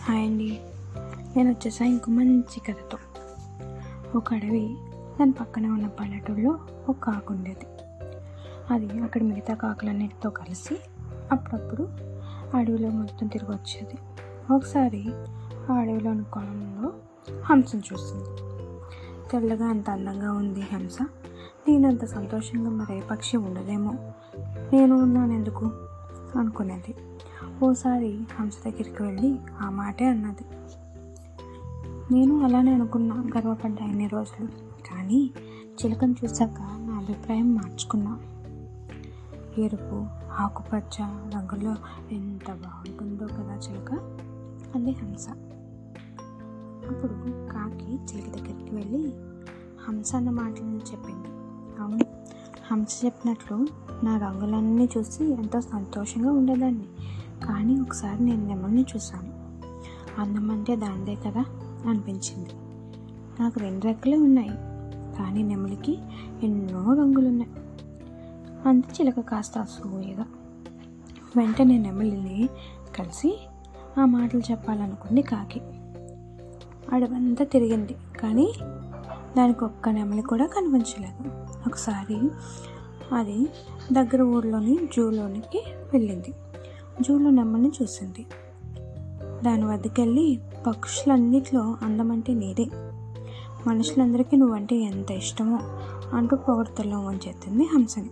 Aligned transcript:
Hi 0.00 0.26
అండి. 0.26 0.60
నేను 1.36 1.50
వచ్చేసా 1.50 1.84
ఇంకో 1.84 2.12
మంచి 2.12 2.60
కథతో. 2.60 2.98
ఒక 4.14 4.34
అడవి 4.34 4.76
దాని 5.20 5.32
పక్కన 5.32 5.66
ఉన్న 5.66 5.86
పల్లెటూరులో 5.86 6.58
ఒక 6.88 6.96
కాకు 7.02 7.34
ఉండేది. 7.34 7.66
అది 8.70 9.00
అక్కడ 9.00 9.22
మిగతా 9.22 9.54
కాకులన్నిటితో 9.54 10.30
కలిసి 10.30 10.78
అప్పుడప్పుడు 11.32 11.88
అడవిలో 12.56 12.90
మొత్తం 12.90 13.26
తిరిగి 13.26 13.50
వచ్చేది. 13.50 13.94
ఒకసారి 14.54 15.04
ఆ 15.70 15.74
అడవిలోని 15.74 16.24
కొలంలో 16.24 16.92
హంసను 17.42 17.82
చూసింది. 17.92 18.40
తెల్లగా 19.30 19.66
అంత 19.66 19.90
అందంగా 19.90 20.32
ఉంది 20.32 20.60
హంస. 20.60 20.98
నేనంత 21.68 22.04
సంతోషంగా 22.04 22.70
మరే 22.70 23.02
పక్షి 23.10 23.36
ఉండదేమో. 23.36 23.92
నేను 24.72 24.96
ఉన్నాను 24.96 25.32
ఎందుకు 25.32 25.64
అనుకునేది. 26.38 26.94
ఓసారి 27.62 28.18
హంస 28.32 28.54
దగ్గరికి 28.66 29.02
వెళ్ళి 29.02 29.38
ఆ 29.60 29.70
మాటే 29.70 30.06
అన్నది. 30.06 30.44
నేను 32.12 32.44
అలానే 32.44 32.74
అనుకున్నా 32.74 33.24
గర్వపడ్డా 33.38 33.86
ఎన్ని 33.86 34.06
రోజులు. 34.06 34.48
కానీ 34.90 35.30
చిలకను 35.84 36.14
చూశాక 36.24 36.60
నా 36.60 36.94
అభిప్రాయం 36.94 37.54
మార్చుకున్నా. 37.54 38.18
ఎరుపు 39.58 40.06
ఆకుపచ్చ 40.38 41.02
రంగులో 41.02 41.76
ఎంత 42.12 42.52
బాగుంటుందో 42.52 43.26
కదా 43.26 43.54
చిలక? 43.54 43.92
అంది 44.74 44.90
హంస. 44.90 45.28
అప్పుడు 46.88 47.12
కాకి 47.52 47.94
చిలక 47.94 48.34
దగ్గరికి 48.34 48.74
వెళ్ళి 48.74 49.12
హంస 49.88 50.14
అన్న 50.14 50.30
మాటలను 50.30 50.76
చెప్పింది. 50.76 51.28
అవును 51.80 52.04
హంస 52.70 53.04
చెప్పినట్లు 53.04 53.66
నా 54.04 54.18
రంగులన్నీ 54.18 54.88
చూసి 54.98 55.24
ఎంతో 55.24 55.60
సంతోషంగా 55.60 56.32
ఉండేదాన్ని. 56.32 56.86
కానీ 57.46 57.80
ఒకసారి 57.80 58.24
నేను 58.24 58.46
నెమలిని 58.46 58.86
చూశాను. 58.96 59.40
అందం 60.20 60.50
అంటే 60.50 60.76
దాందే 60.76 61.14
కదా 61.14 61.44
అనిపించింది. 61.88 62.50
నాకు 63.40 63.60
రెండు 63.60 63.84
రెక్కలే 63.84 64.16
ఉన్నాయి 64.16 64.50
కానీ 65.18 65.42
నెమలికి 65.42 65.98
ఎన్నో 66.42 66.94
రంగులు 66.94 67.28
ఉన్నాయి 67.28 67.50
అంత 68.66 68.84
చిలక 69.00 69.20
కాస్త 69.20 69.58
అసూయగా. 69.58 70.26
వెంటనే 71.36 71.78
నెమలిని 71.78 72.48
కలిసి 72.96 73.48
ఆ 73.98 74.04
మాటలు 74.04 74.40
చెప్పాలనుకుంది 74.50 75.22
కాకి. 75.22 75.60
అడవంతా 76.92 77.44
తిరిగింది 77.44 77.96
కానీ 78.20 78.52
దానికి 79.36 79.64
ఒక్క 79.64 79.88
నెమలి 79.88 80.22
కూడా 80.22 80.46
కనిపించలేదు. 80.46 81.28
ఒకసారి 81.66 82.30
అది 83.14 83.48
దగ్గర 83.92 84.22
ఊర్లోని 84.22 84.78
జూలోనికి 84.96 85.64
వెళ్ళింది. 85.92 86.34
జూలో 87.00 87.30
నెమలిని 87.30 87.72
చూసింది. 87.82 88.26
దాని 89.42 89.64
వద్దకెళ్ళి 89.64 90.40
పక్షులన్నిట్లో 90.66 91.76
అందమంటే 91.82 92.34
నీదే. 92.34 92.66
మనుషులందరికీ 93.66 94.36
నువ్వంటే 94.36 94.76
ఎంత 94.76 95.10
ఇష్టమో 95.10 95.58
అంటూ 96.16 96.36
పొగడ్తల్లో 96.36 97.00
వంచెత్తింది 97.00 97.64
హంసని. 97.64 98.10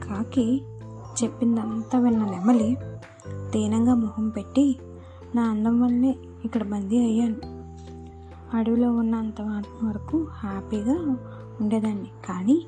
కాకి 0.00 0.62
చెప్పిందంతా 1.22 1.98
విన్న 1.98 2.24
నెమలి 2.24 2.76
దీనంగా 3.50 3.94
మొహం 3.94 4.28
పెట్టి 4.28 4.78
నా 5.34 5.42
అందం 5.42 5.80
వల్లే 5.80 6.14
ఇక్కడ 6.44 6.62
బందీ 6.62 6.98
అయ్యాను. 6.98 7.36
అడవిలో 8.56 8.92
ఉన్నంత 8.92 9.42
వరకు 9.82 10.26
హ్యాపీగా 10.30 11.16
ఉండేదాన్ని. 11.60 12.10
కానీ 12.28 12.66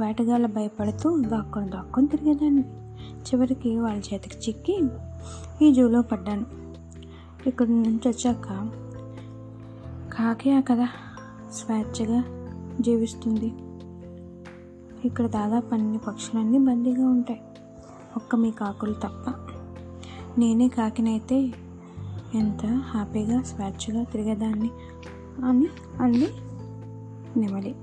వేటగాళ్ళ 0.00 0.46
భయపడుతూ 0.46 1.20
దాక్కొని 1.20 1.70
దాక్కొని 1.70 2.06
తిరిగేదాన్ని. 2.08 2.64
చివరికి 3.12 3.78
వాళ్ళ 3.78 4.02
చేతికి 4.14 4.36
చిక్కి 4.38 4.88
ఈ 5.62 5.74
జూలో 5.74 6.02
పడ్డాను. 6.02 6.46
ఇక్కడ 7.46 7.66
నుంచి 7.66 8.08
వచ్చాక 8.08 8.68
కాకియా 10.12 10.60
కదా 10.60 10.88
స్వేచ్ఛగా 11.52 12.24
జీవిస్తుంది. 12.80 13.52
ఇక్కడ 15.04 15.26
దాదాపు 15.26 15.74
అన్ని 15.74 15.98
పక్షులన్నీ 15.98 16.58
బందీగా 16.58 17.08
ఉంటాయి. 17.08 17.40
ఒక్క 18.16 18.36
మీ 18.36 18.50
కాకులు 18.50 18.92
తప్ప. 18.92 19.32
నేనే 20.38 20.68
కాకినైతే 20.68 21.54
ఎంత 22.34 22.66
హ్యాపీగా 22.66 23.42
స్వేచ్ఛగా 23.42 24.04
తిరిగేదాన్ని 24.04 24.70
అని 25.44 25.68
అంది 26.00 26.28
నెమలి. 27.38 27.74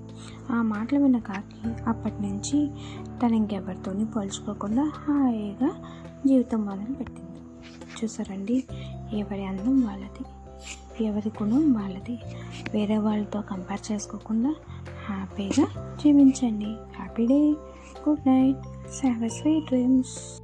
ఆ 0.52 0.62
మాటలు 0.62 1.00
విన్న 1.00 1.20
కాకి 1.20 1.84
అప్పటి 1.88 2.22
నుంచి 2.22 2.70
తను 3.24 3.36
ఇంకెవరితోని 3.36 4.06
పోల్చుకోకుండా 4.06 4.92
హాయిగా 4.96 5.72
జీవితం 6.28 6.66
మొదలు 6.66 6.94
పెట్టింది. 6.94 7.42
చూసారండి 8.04 8.64
ఎవరి 9.14 9.46
అందం 9.46 9.82
వాళ్ళది 9.82 10.26
ఎవరి 11.04 11.32
గుణం 11.44 11.74
వాళ్ళది. 11.74 12.20
వేరే 12.74 12.98
వాళ్ళతో 12.98 13.42
కంపేర్ 13.42 13.92
చేసుకోకుండా 13.92 14.56
హ్యాపీగా 15.08 15.96
జీవించండి. 16.04 16.76
Happy 16.96 17.26
day 17.26 17.56
good 18.10 18.28
night 18.28 18.68
have 19.06 19.30
sweet 19.30 19.66
dreams 19.66 20.41